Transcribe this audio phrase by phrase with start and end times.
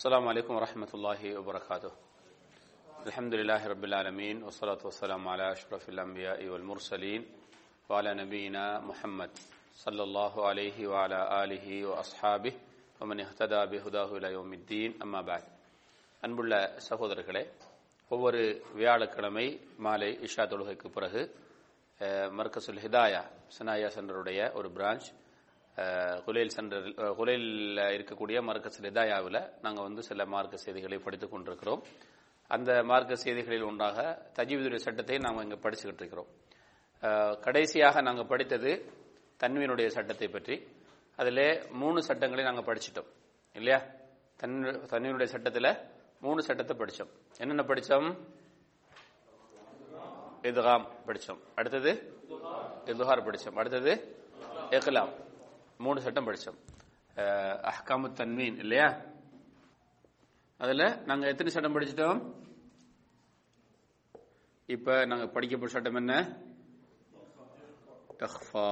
[0.00, 1.91] السلام عليكم ورحمة الله وبركاته
[3.03, 7.21] الحمد لله رب العالمين والصلاة والسلام على أشرف الأنبياء والمرسلين
[7.89, 9.29] وعلى نبينا محمد
[9.75, 12.53] صلى الله عليه وعلى آله وأصحابه
[13.01, 15.43] ومن اهتدى بهداه إلى يوم الدين أما بعد
[16.23, 16.53] அன்புள்ள
[16.87, 17.41] சகோதரர்களே
[18.11, 18.41] ஒவ்வொரு
[18.75, 19.45] வியாழக்கிழமை
[19.77, 21.21] மாலை இஷா தொழுகைக்கு பிறகு
[22.01, 23.21] அஹ், மர்கசுல் ஹிதாயா
[23.57, 25.07] சனாயா சென்டருடைய ஒரு பிரான்ச்
[26.25, 26.87] குலேல் சென்டர்
[27.19, 31.81] குலேலில் இருக்கக்கூடிய மார்க்க ஹிதாயாவில் நாங்கள் வந்து சில மார்க்க செய்திகளை படித்துக் கொண்டிருக்கிறோம்.
[32.55, 33.99] அந்த மார்க்க செய்திகளில் ஒன்றாக
[34.37, 36.29] தஜீவிதுடைய சட்டத்தை நாங்கள் இங்கே படிச்சுக்கிட்டு இருக்கிறோம்.
[37.45, 38.71] கடைசியாக நாங்கள் படித்தது
[39.43, 40.55] தன்மையினுடைய சட்டத்தை பற்றி.
[41.19, 41.43] அதில்
[41.81, 43.09] மூணு சட்டங்களை நாங்கள் படிச்சிட்டோம்.
[43.59, 43.79] இல்லையா?
[44.41, 44.55] தன்
[44.91, 45.71] தன்மையினுடைய சட்டத்தில்
[46.25, 48.07] மூணு சட்டத்தை படித்தோம் என்னென்ன படித்தோம்
[50.49, 51.91] இதுகாம் படித்தோம் அடுத்தது?
[52.91, 53.91] இதுகார் படித்தோம் அடுத்தது?
[54.77, 55.11] எக்லாம்
[55.81, 56.59] மூணு சட்டம் படித்தோம்
[57.63, 58.87] அஹ்காமு தன்வீன் இல்லையா?
[60.59, 62.19] அதில் நாங்கள் எத்தனை சட்டம் படிச்சிட்டோம்?
[64.69, 66.13] இப்போ நாங்கள் படிக்க போகிற சட்டம் என்ன?
[68.19, 68.65] இஹ்ஃபா.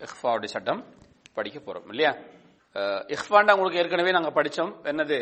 [0.00, 0.82] இஹ்ஃபாவுடைய சட்டம்
[1.32, 2.12] படிக்க போகிறோம் இல்லையா?
[2.76, 5.18] அஹ், இஹ்ஃபாண்டா உங்களுக்கு ஏற்கனவே நாங்கள் படித்தோம் என்னது?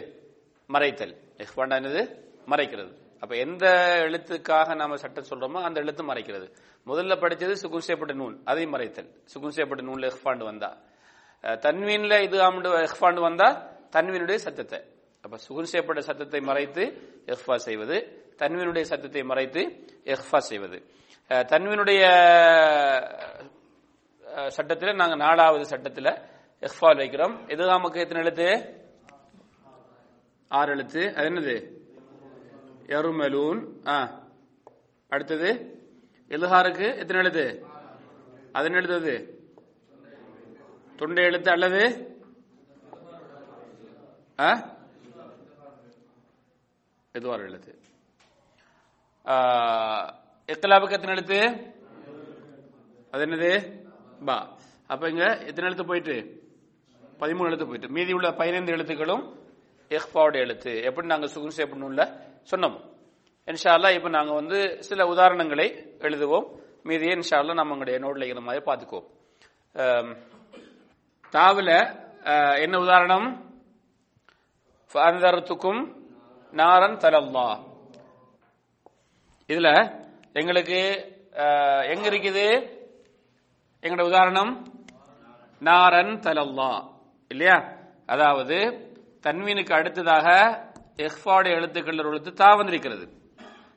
[0.70, 1.14] மறைத்தல்.
[1.38, 2.02] இஹ்ஃபாண்டா என்னது?
[2.48, 2.92] மறைக்கிறது.
[3.22, 3.64] அப்ப எந்த
[4.06, 6.46] எழுத்துக்காக நாம சட்டம் சொல்றோமோ அந்த எழுத்து மறைக்கிறது.
[6.90, 9.10] முதல்ல படிச்சது சுகுன் செய்யப்பட்ட நூல் அதையும் மறைத்தல்.
[9.32, 10.70] சுகுன் செய்யப்பட்ட நூல்ல எஃபாண்டு வந்தா.
[11.66, 13.48] தன்வீன்ல இது ஆண்டு எஃபாண்டு வந்தா
[13.96, 14.80] தன்வீனுடைய சத்தத்தை.
[15.24, 16.84] அப்ப சுகுன் செய்யப்பட்ட சத்தத்தை மறைத்து
[17.34, 17.96] எஃபா செய்வது
[18.40, 19.62] தன்வீனுடைய சத்தத்தை மறைத்து
[20.14, 20.78] எஃபா செய்வது.
[21.52, 22.02] தன்வீனுடைய
[24.56, 26.12] சட்டத்தில் நாங்கள் நாலாவது சட்டத்தில்
[26.62, 27.34] எஃபால் வைக்கிறோம்.
[27.54, 28.48] எதுகாமக்கு எத்தனை எழுத்து?
[30.50, 31.02] ஆறு எழுத்து.
[31.16, 31.56] அது என்னது?
[32.92, 33.98] எருமலூன் ஆ
[35.12, 35.50] அடுத்தது
[36.30, 37.46] இல்ஹாருக்கு எத்தனை எழுத்து
[38.54, 39.14] அதன் எழுத்து
[40.98, 41.82] தொண்டை எழுத்து அல்லது
[44.38, 44.50] ஆ
[47.14, 47.72] எதுவார் எழுத்து
[49.24, 49.34] ஆ,
[50.48, 51.38] எத்தனை எழுத்து
[53.12, 53.50] அது என்னது
[54.20, 54.36] பா
[54.90, 56.16] அப்ப இங்க எத்தனை எழுத்து போயிட்டு
[57.20, 59.24] பதிமூணு எழுத்து போயிட்டு மீதி உள்ள பதினைந்து எழுத்துக்களும்
[59.90, 62.04] எஹ்பாவோட எழுத்து எப்படி நாங்க சுகுன் செய்யப்படணும்ல
[62.50, 62.76] சொன்னோம்.
[63.48, 64.58] இன்ஷா அல்லாஹ் இப்ப நாங்க வந்து
[64.88, 65.66] சில உதாரணங்களை
[66.06, 66.46] எழுதுவோம்.
[66.88, 69.08] மீதியே இன்ஷா அல்லாஹ் நம்ம உங்களுடைய நோட்ல இருக்கிற மாதிரி பார்த்துக்குவோம்.
[71.34, 71.74] தாவில்
[72.64, 73.26] என்ன உதாரணம்?
[74.92, 75.82] அந்தரத்துக்கும்
[76.52, 77.48] நாரன் தலல்லா
[79.48, 79.68] இதுல
[80.40, 80.80] எங்களுக்கு
[81.92, 82.46] எங்க இருக்குது?
[83.82, 84.52] எங்களோட உதாரணம்
[85.62, 86.72] நாரன் தலல்லா
[87.30, 87.56] இல்லையா?
[88.12, 88.58] அதாவது
[89.26, 90.28] தன்வீனுக்கு அடுத்ததாக
[90.96, 93.08] இஹ்பாவுடைய எழுத்துக்கள் ஒரு எழுத்து தா வந்திருக்கிறது.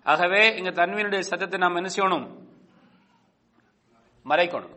[0.03, 2.37] ஆகவே இங்க தன்வீனுடைய சத்தத்தை நாம் என்ன செய்யணும்?
[4.25, 4.75] மறைக்கணும்.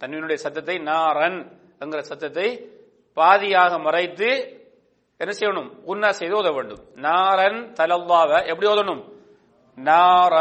[0.00, 2.70] தன்வீனுடைய சத்தத்தை நாரன் என்கிற சத்தத்தை
[3.16, 4.26] பாதியாக மறைத்து
[5.16, 5.70] என்ன செய்யணும்?
[5.84, 6.80] உன்னா செய்து ஓத வேண்டும்.
[6.94, 9.12] நாரன் தலல்லாவ எப்படி ஓதணும்?
[9.76, 10.34] நார.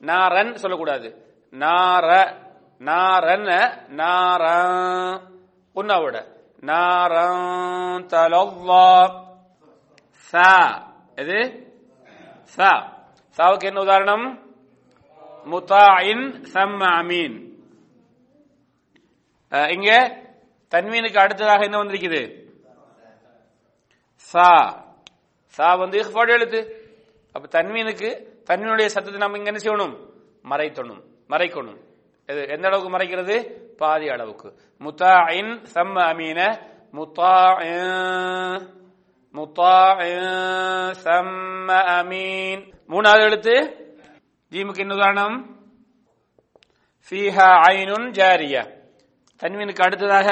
[0.00, 1.36] நாரன் சொல்லக்கூடாது.
[1.50, 2.36] நார.
[2.78, 3.44] நாரன்
[3.96, 4.44] நார.
[5.74, 6.26] உன்னாவோட.
[6.60, 9.24] நாரன் தலல்லா.
[11.16, 11.38] எது?
[12.42, 12.70] சா
[13.36, 14.54] சாவுக்கு என்ன உதாரணம்?
[15.50, 17.36] முத்தாயின் சம் அமீன்.
[19.70, 19.90] இங்க
[20.70, 22.22] தன்வீனுக்கு அடுத்ததாக என்ன வந்திருக்குது?
[24.14, 24.50] சா.
[25.46, 26.60] சா வந்து இஹ்பாடு எழுத்து.
[27.32, 28.08] அப்ப தன்வீனுக்கு
[28.50, 29.96] தன்வீனுடைய சத்தத்தை நம்ம இங்க என்ன செய்யணும்?
[30.50, 31.02] மறைத்தணும்.
[31.28, 31.80] மறைக்கணும்.
[32.26, 33.36] இது எந்த அளவுக்கு மறைக்கிறது?
[33.76, 34.54] பாதி அளவுக்கு.
[34.78, 36.40] முத்தாயின் சம் அமீன.
[36.92, 37.32] முத்தா
[39.36, 42.74] முத்தாயின் சம்ம அமீன்.
[42.88, 43.52] மூணாவது எழுத்து
[44.50, 45.56] ஜீமுக்கு என்ன உதாரணம்?
[47.08, 48.80] ஃபீஹா ஐனுன் ஜாரியா.
[49.38, 50.28] தன்வீனுக்கு அடுத்ததாக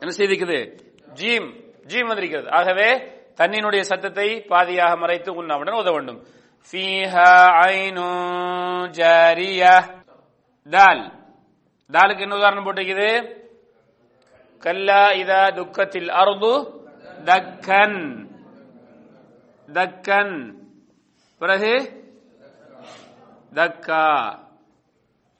[0.00, 0.78] என்ன செய்திருக்குது?
[1.12, 1.54] ஜீம்
[1.86, 2.50] ஜீம் வந்திருக்கிறது.
[2.50, 6.24] ஆகவே தன்னினுடைய சத்தத்தை பாதியாக மறைத்து உண்ணாவுடன் உதவ வேண்டும்.
[6.70, 7.28] ஃபீஹா
[7.66, 8.06] ஐனு
[8.90, 10.04] ஜாரியா.
[10.70, 11.12] தால்.
[11.90, 13.40] தாலுக்கு என்ன உதாரணம் போட்டிருக்குது?
[14.58, 16.84] கல்லா இதா துக்கத்தில் அருது
[17.24, 18.26] தக்கன்.
[19.72, 20.54] தக்கன்.
[21.38, 22.04] பிறகு?
[23.54, 24.38] தக்கா.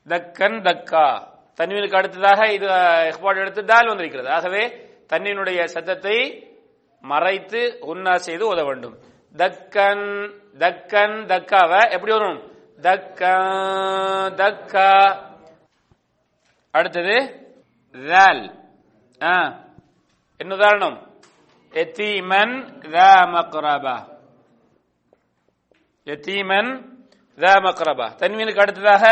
[0.08, 1.34] தக்கன் தக்கா.
[1.56, 4.30] தன்வீனுக்கு அடுத்ததாக இது எக்ஸ்பாட் எடுத்து தால் வந்திருக்கிறது.
[4.30, 6.46] ஆகவே தன்னினுடைய சத்தத்தை
[7.00, 8.98] மறைத்து உன்னா செய்து உத வேண்டும்.
[9.36, 12.52] தக்கன் தக்கன் தக்காவை எப்படி வரும்?
[12.80, 13.28] தக்க
[14.36, 15.16] தக்கா.
[16.70, 17.14] அடுத்தது
[18.08, 18.54] தால்
[20.36, 21.15] என்ன உதாரணம்?
[21.82, 22.52] எத்தீமன்
[22.92, 23.96] தா மக்ரபா.
[26.12, 26.70] எத்தீமன்
[27.42, 28.06] தா மக்ரபா.
[28.20, 29.04] தன்வீனுக்கு அடுத்ததாக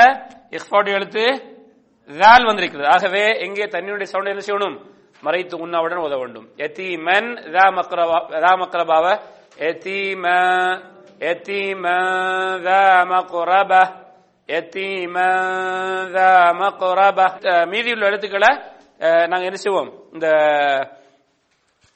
[0.57, 1.25] இஃபாடி எழுத்து
[2.21, 2.89] தால் வந்திருக்கிறது.
[2.95, 4.77] ஆகவே எங்கே தன்வீனுடைய சவுண்ட் என்ன செய்யணும்?
[5.21, 6.49] மறைத்து உண்ணாவுடன் உதவ வேண்டும்.
[6.57, 9.07] எத்தீமன் தா மக்ரபா தா மக்ரபாவ
[9.69, 10.25] எத்தீம
[11.31, 11.85] எத்தீம
[12.67, 12.83] தா
[13.13, 13.73] மக்ரப
[14.57, 15.17] எத்தீம
[16.17, 16.31] ரா
[16.63, 17.19] மக்ரப.
[17.67, 18.51] மீதி உள்ள எழுத்துக்களை
[18.99, 19.91] நாங்கள் நாங்க என்ன செய்வோம்?
[20.13, 20.29] இந்த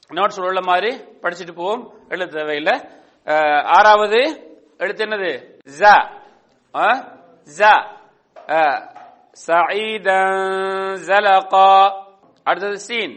[0.10, 0.92] நோட்ஸ் உள்ள மாதிரி
[1.24, 2.76] படிச்சுட்டு போவோம் எழுத தேவையில்லை
[3.28, 4.22] அஹ், ஆறாவது
[4.80, 5.32] எழுத்து என்னது
[5.72, 5.82] ஜ
[6.76, 6.88] ஆ?
[7.50, 7.62] ஜ
[8.54, 8.80] அஹ்,
[9.38, 10.42] சஈதன்
[11.08, 11.70] ஜலகா
[12.46, 13.16] அடுத்தது சீன்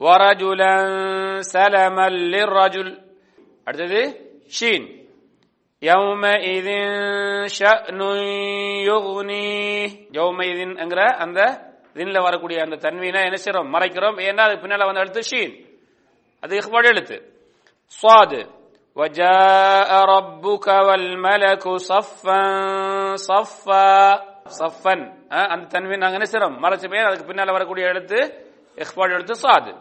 [0.00, 0.74] ورجلا
[1.46, 2.88] سلما للرجل
[3.66, 4.00] அடுத்தது
[4.50, 4.86] ஷீன்
[5.82, 6.68] يومئذ
[7.58, 8.00] شأن
[8.88, 9.86] يغنيه
[10.18, 11.38] يومئذ என்கிற அந்த
[11.96, 15.54] தின்ல வரக்கூடிய அந்த தன்வீனை என்ன செய்றோம் மறைக்கிறோம் ஏன்னா அது பின்னால வந்து எழுத்து ஷீன்
[16.42, 17.16] அது இஹ்பாடு எழுத்து
[17.92, 18.32] صاد
[18.96, 22.42] وجاء ربك والملك صفا
[23.28, 23.88] صفا
[24.52, 24.94] صفا
[25.30, 28.18] அஹ், அந்த தன்வீன் நாங்க என்ன செய்றோம் மறைச்ச பேர் அதுக்கு பின்னால வரக்கூடிய எழுத்து
[28.78, 29.72] இஹ்பாடு எழுத்து சாது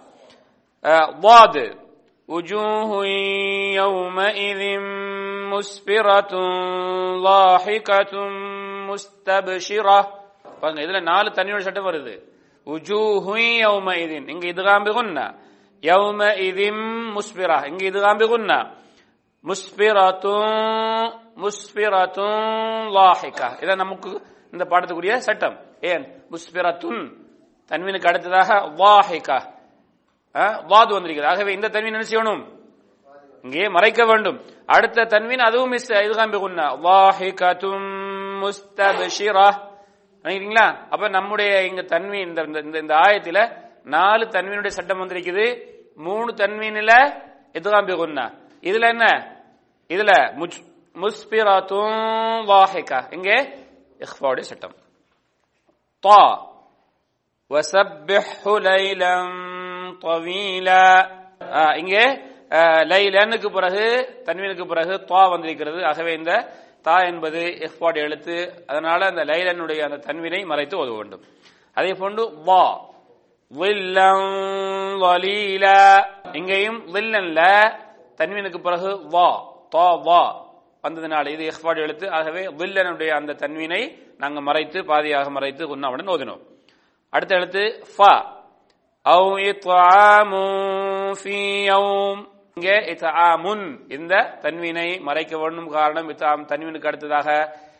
[1.21, 1.55] ضاد
[2.29, 2.91] وجوه
[3.81, 4.61] يومئذ
[5.51, 6.33] مسفرة
[7.21, 8.13] ضاحكة
[8.89, 9.99] مستبشرة
[10.61, 12.13] பாருங்க இதுல நாலு தண்ணியோட சட்டம் வருது
[12.67, 13.33] உஜூஹு
[13.63, 14.85] யௌமஇதின் இங்க இதுகாம்
[15.82, 16.82] பிகுன்னா யௌமஇதின்
[17.16, 18.58] முஸ்பிரா இங்கு இதுகாம் பிகுன்னா
[19.44, 20.58] முஸ்பிரத்தும்
[21.36, 22.42] முஸ்பிரத்தும்
[22.96, 24.10] லாஹிகா இதான் நமக்கு
[24.52, 27.00] இந்த பாடத்துக்குரிய சட்டம் ஏன் முஸ்பிரத்துன்
[27.70, 28.50] தன்வீனுக்கு அடுத்ததாக
[28.80, 29.38] வாஹிகா
[30.70, 32.42] வாது வந்திருக்கிறது ஆகவே இந்த தன்வீன் என்ன செய்யணும்
[33.44, 34.38] இங்கே மறைக்க வேண்டும்
[34.68, 37.88] அடுத்த தன்வீன் அதுவும் மிஸ் இதுகாம்பி குன்னா வாஹிகத்தும்
[38.42, 39.48] முஸ்தபிஷிரா
[40.24, 43.38] நினைக்கிறீங்களா அப்ப நம்முடைய இங்க தன்வீன் இந்த இந்த- இந்த இந்த ஆயத்தில
[43.84, 45.68] நாலு தன்வீனுடைய சட்டம் வந்திருக்குது.
[45.96, 47.22] மூணு தன்வீனில்
[47.52, 48.32] இதுதான் பிகுன்னா.
[48.60, 49.36] இதுல என்ன?
[49.88, 50.10] இதுல
[50.94, 53.14] முஸ்பிராத்தும் வாஹிகா.
[53.14, 53.66] இங்கே
[53.98, 54.74] இஹ்பாவுடைய சட்டம்.
[56.00, 56.48] தா.
[57.50, 61.10] வசப்பிஹு லைலம் தவீலா.
[61.76, 62.04] இங்கே
[62.90, 63.84] லைலனுக்கு பிறகு
[64.24, 65.84] தன்வீனுக்கு பிறகு தா வந்திருக்கிறது.
[65.84, 66.52] ஆகவே இந்த
[66.82, 68.64] தா என்பது இஹ்பாட் எழுத்து.
[68.66, 71.22] அதனால அந்த லைலனுடைய அந்த தன்வினை மறைத்து ஓத வேண்டும்
[71.74, 72.89] அதே போன்று வா.
[76.37, 77.41] இங்கேயும் வில்லன்ல
[78.19, 79.27] தன்வீனுக்கு பிறகு வா
[79.69, 80.21] தா வா
[80.83, 83.81] வந்ததுனால இது இஹ்பாட் எழுத்து ஆகவே வில்லனுடைய அந்த தன்வீனை
[84.19, 86.43] நாங்க மறைத்து பாதியாக மறைத்து உண்ணாவுடன் ஓதினோம்
[87.13, 88.13] அடுத்த எழுத்து ஃபா
[89.05, 90.31] أو إطعام
[91.21, 91.37] في
[91.69, 92.17] يوم
[92.57, 97.27] இங்கே இத்தாமுன் இந்த தன்வீனை மறைக்க வேண்டும் காரணம் இத்தாம் தன்வீனுக்கு அடுத்ததாக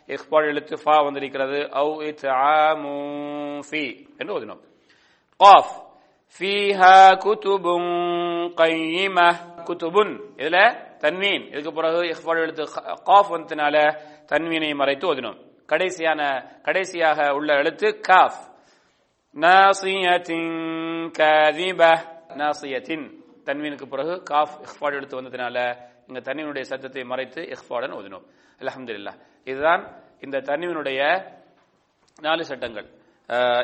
[0.08, 2.92] இக்பால் எழுத்து ஃபா வந்திருக்கிறது அவு இத்தாமு
[3.64, 3.84] ஃபி
[4.18, 4.62] என்று ஓதினோம்
[5.41, 5.65] Qaf.
[6.39, 7.83] Fiha kutubun
[8.53, 9.35] qayyimah.
[9.65, 10.29] Kutubun.
[10.37, 11.47] இதுல தன்வீன்.
[11.47, 12.63] இதுக்கு பிறகு இஃபால் எழுத்து
[13.03, 13.99] காஃப் வந்தனால
[14.31, 15.51] தன்வீனை மறைத்து ஓதினோம்.
[15.67, 18.55] கடைசியான கடைசியாக உள்ள எழுத்து காஃப்
[19.35, 21.97] நாசியத்தின் கதிப.
[22.27, 23.11] நாசியத்தின்.
[23.45, 25.75] தன்வீனுக்கு பிறகு காஃப் இஃபால் எழுத்து வந்ததுனால
[26.07, 28.23] இங்க தன்வீனுடைய சத்தத்தை மறைத்து இஃபாடன் ஓதினோம்.
[28.59, 31.25] அலமதுல்லா இதுதான் இந்த தன்வீனுடைய
[32.21, 32.89] நாலு சட்டங்கள்.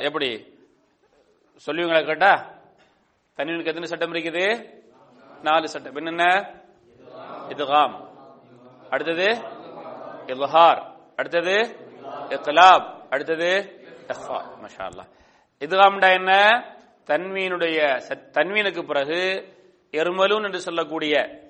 [0.02, 0.57] எப்படி?
[1.66, 2.56] சொல்லுவீங்களா கேட்டா?
[3.38, 4.74] தன்வீனுக்கு எத்தனை சட்டம் இருக்குது?
[5.44, 5.96] நாலு சட்டம்.
[5.96, 6.24] என்னென்ன
[7.50, 8.08] இதுகாம்.
[8.90, 9.26] அடுத்தது
[10.26, 10.84] இல்ஹார்
[11.16, 11.76] அடுத்தது
[12.30, 15.08] இக்லாப் அடுத்தது இஹ்ஃபா மஷா அல்லாஹ்
[15.60, 16.32] இதுகாம்டா என்ன?
[17.08, 19.48] தன்வீனுடைய சத்- தன்வீனுக்கு பிறகு
[19.92, 21.42] எருமலூன் என்று சொல்லக்கூடிய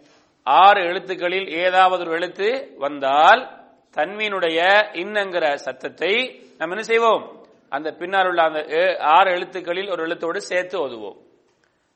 [0.43, 7.46] ஆறு எழுத்துக்களில் ஏதாவது ஒரு எழுத்து வந்தால் தன்வீனுடைய இன்னங்கிற சத்தத்தை நம்ம என்ன செய்வோம்?
[7.69, 8.59] அந்த பின்னால் உள்ள அந்த
[9.00, 11.17] ஆறு எழுத்துக்களில் ஒரு எழுத்தோடு சேர்த்து ஓதுவோம்.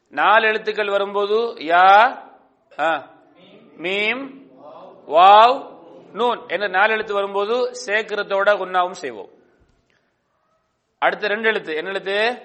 [0.10, 2.16] நாலு எழுத்துக்கள் வரும்போது யா
[2.80, 3.12] ஆ,
[3.78, 4.50] மீம்
[5.08, 5.80] வாவ்
[6.14, 9.30] நூன் என்ற நாலு எழுத்து வரும்போது சேக்கிரத்தோட உண்ணாவும் செய்வோம்.
[11.00, 11.76] அடுத்த ரெண்டு எழுத்து.
[11.76, 12.42] என்ன எழுத்து?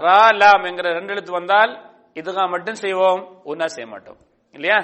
[0.00, 4.16] ரா லாம் என்கிற ரெண்டு எழுத்து வந்தால் இதுதான் மட்டும் செய்வோம் ஒன்னா செய்ய மாட்டோம்.
[4.52, 4.78] இல்லையா?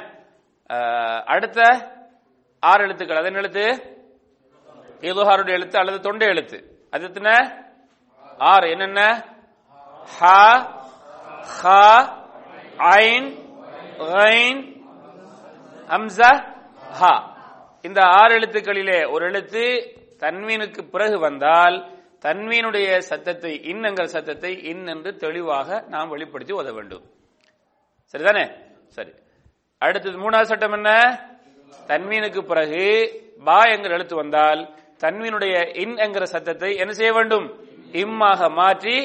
[1.24, 1.60] அடுத்த
[2.60, 3.16] ஆறு எழுத்துக்கள்.
[3.16, 3.66] அது என்ன எழுத்து?
[5.00, 6.71] இதுஹாருடைய எழுத்து அல்லது தொண்டை எழுத்து.
[6.92, 7.50] அது எத்தனை?
[8.38, 8.70] ஆறு.
[8.70, 9.24] என்னென்ன?
[10.18, 10.40] ஹா
[11.60, 11.84] ஹா
[12.76, 13.28] ஐன்
[14.12, 14.60] ஐன்
[15.88, 16.30] ஹம்சா
[16.92, 17.14] ஹா.
[17.82, 19.64] இந்த ஆறு எழுத்துக்களிலே ஒரு எழுத்து
[20.20, 21.76] தன்வீனுக்கு பிறகு வந்தால்
[22.22, 27.04] தன்வீனுடைய சத்தத்தை இன் சத்தத்தை இன் என்று தெளிவாக நாம் வெளிப்படுத்தி உத வேண்டும்.
[28.12, 28.44] சரிதானே?
[28.86, 29.12] சரி.
[29.78, 30.90] அடுத்தது மூணாவது சட்டம் என்ன?
[31.86, 32.84] தன்வீனுக்கு பிறகு
[33.44, 37.46] பா என்கிற எழுத்து வந்தால் தன்வீனுடைய இன் என்கிற சத்தத்தை என்ன செய்ய வேண்டும்?
[38.02, 38.96] இம்மாக மாற்றி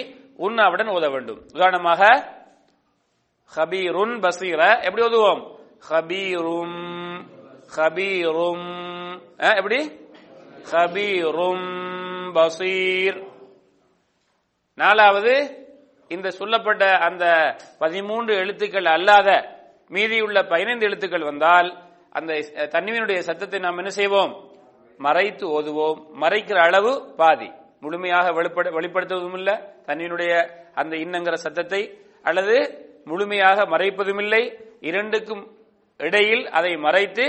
[0.46, 1.40] உன்னாவுடன் ஓத வேண்டும்.
[1.56, 2.02] உதாரணமாக
[3.52, 4.60] ஹபீருன் பசீர.
[4.88, 5.42] எப்படி ஓதுவோம்?
[5.90, 6.80] ஹபீரும்
[7.76, 8.68] ஹபீரும்
[9.60, 9.80] எப்படி?
[10.72, 11.70] ஹபீரும்
[12.38, 13.20] பசீர்.
[14.78, 15.34] நாலாவது
[16.16, 17.26] இந்த சொல்லப்பட்ட அந்த
[17.84, 19.30] பதிமூன்று எழுத்துக்கள் அல்லாத
[19.96, 21.70] மீதியுள்ள பதினைந்து எழுத்துக்கள் வந்தால்
[22.18, 22.34] அந்த
[22.74, 24.34] தன்மையினுடைய சத்தத்தை நாம் என்ன செய்வோம்?
[25.06, 26.00] மறைத்து ஓதுவோம்.
[26.24, 27.50] மறைக்கிற அளவு பாதி.
[27.84, 29.56] முழுமையாக வெளிப்பட வெளிப்படுத்துவதும் இல்லை
[29.88, 30.32] தன்வீனுடைய
[30.82, 31.82] அந்த இன்னங்கிற சத்தத்தை
[32.30, 32.56] அல்லது
[33.10, 34.42] முழுமையாக மறைப்பதும் இல்லை
[34.90, 35.44] இரண்டுக்கும்
[36.00, 37.26] இடையில் அதை மறைத்து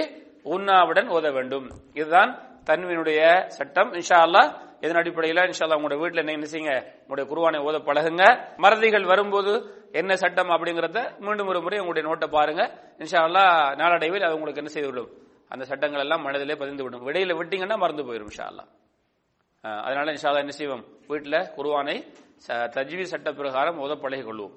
[0.54, 1.66] உண்ணாவுடன் ஓத வேண்டும்.
[1.98, 2.30] இதுதான்
[2.68, 3.20] தன்வினுடைய
[3.58, 3.90] சட்டம்.
[3.98, 4.50] இன்ஷா அல்லாஹ்
[4.84, 8.24] இதன் அடிப்படையில் இன்ஷா உங்களுடைய வீட்டில் என்ன செய்யுங்க உங்களுடைய குருவானை ஓத பழகுங்க.
[8.64, 9.52] மறதிகள் வரும்போது
[10.00, 12.62] என்ன சட்டம் அப்படிங்கறத மீண்டும் ஒரு முறை உங்களுடைய நோட்டை பாருங்க.
[13.02, 15.10] இன்ஷா அல்லாஹ் நாளடைவில் அது உங்களுக்கு என்ன செய்துவிடும்
[15.48, 18.64] அந்த சட்டங்கள் எல்லாம் மனதிலே பதிந்து விடும் விடையில விட்டீங்கன்னா மறந்து போயிடும் இன்ஷா
[19.86, 20.84] அதனால இன்ஷா என்ன செய்வோம்?
[21.08, 21.94] வீட்டில் குருவானை
[22.76, 23.94] தஜ்வி சட்ட பிரகாரம் ஓத
[24.28, 24.54] கொள்வோம்.